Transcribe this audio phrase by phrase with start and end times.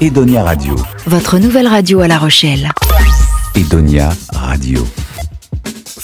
[0.00, 0.76] Edonia Radio.
[1.06, 2.70] Votre nouvelle radio à La Rochelle.
[3.54, 4.86] Edonia Radio.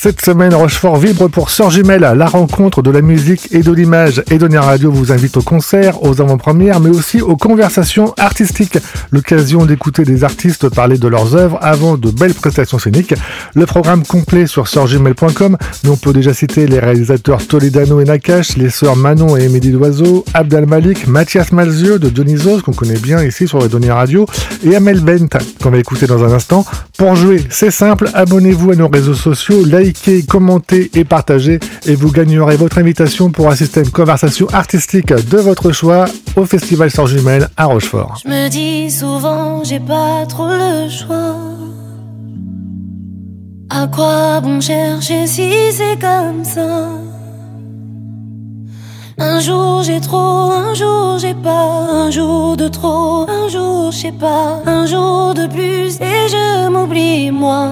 [0.02, 4.20] Cette semaine, Rochefort vibre pour Sœur Jumelle, la rencontre de la musique et de l'image.
[4.32, 8.78] Edonia Radio vous invite au concert, aux avant-premières, mais aussi aux conversations artistiques.
[9.12, 13.14] L'occasion d'écouter des artistes parler de leurs œuvres avant de belles prestations scéniques.
[13.54, 18.56] Le programme complet sur sœurjumelle.com, mais on peut déjà citer les réalisateurs Toledano et Nakash,
[18.56, 23.22] les sœurs Manon et Émilie Doiseau, Abdal Malik, Mathias Malzieux de Dionysos, qu'on connaît bien
[23.22, 24.26] ici sur Edonia Radio,
[24.64, 26.64] et Amel Bent, qu'on va écouter dans un instant.
[26.98, 32.10] Pour jouer, c'est simple, abonnez-vous à nos réseaux sociaux, likez, commentez et partagez et vous
[32.10, 36.06] gagnerez votre invitation pour assister à une conversation artistique de votre choix
[36.36, 38.20] au Festival Sœur Jumelle à Rochefort.
[38.24, 41.36] Je me dis souvent, j'ai pas trop le choix.
[43.70, 46.88] À quoi bon chercher si c'est comme ça?
[49.18, 53.98] Un jour j'ai trop, un jour j'ai pas, un jour de trop, un jour je
[53.98, 57.68] sais pas, un jour de plus et je m'oublie moi.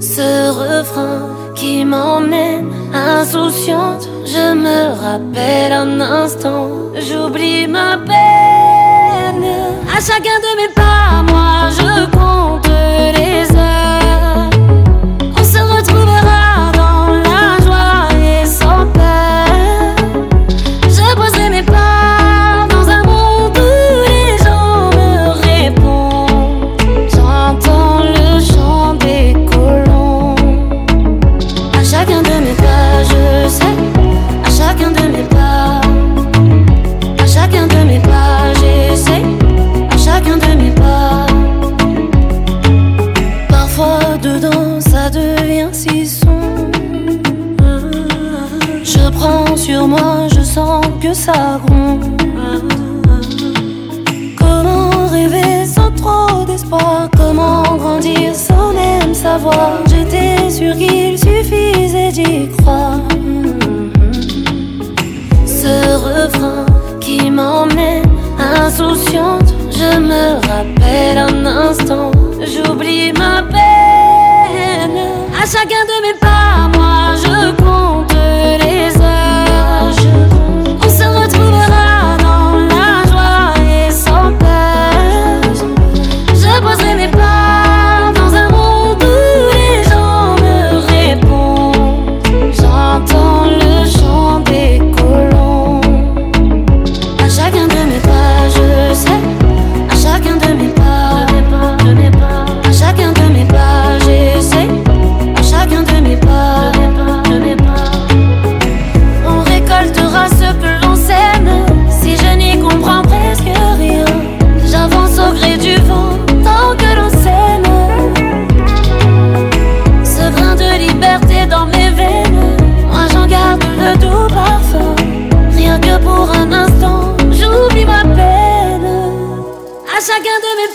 [0.00, 9.44] Ce refrain qui m'emmène insouciante, je me rappelle un instant, j'oublie ma peine.
[9.94, 10.89] À chacun de mes pas,
[49.56, 52.04] Sur moi, je sens que ça gronde.
[54.38, 57.08] Comment rêver sans trop d'espoir?
[57.16, 59.80] Comment grandir sans même savoir?
[59.88, 63.00] J'étais sûr qu'il suffisait d'y croire.
[65.44, 66.64] Ce refrain
[67.00, 68.08] qui m'emmène
[68.38, 74.98] insouciante, je me rappelle un instant, j'oublie ma peine.
[75.40, 76.18] À chacun de mes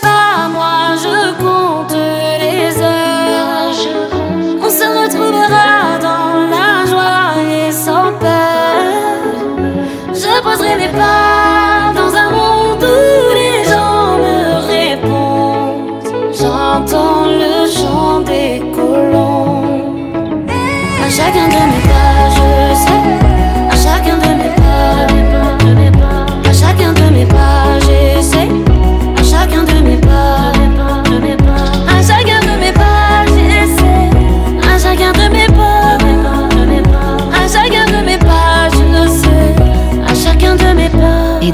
[0.00, 1.96] pas, moi je compte
[2.40, 3.16] les heures.
[4.62, 8.76] On se retrouvera dans la joie et sans peur.
[10.12, 14.38] Je poserai mes pas dans un monde où les gens me
[14.74, 16.32] répondent.
[16.32, 19.62] J'entends le chant des colons.
[21.04, 21.75] À chacun de mes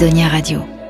[0.02, 0.81] Edonia Radio.